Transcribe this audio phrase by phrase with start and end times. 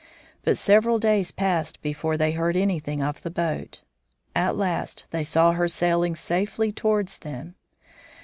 [0.43, 3.83] But several days passed before they heard anything of the boat.
[4.35, 7.53] At last they saw her sailing safely toward them.